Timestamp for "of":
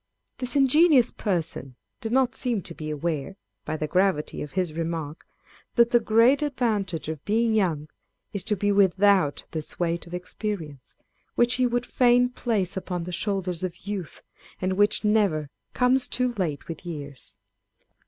4.41-4.53, 7.07-7.23, 10.07-10.13, 13.63-13.85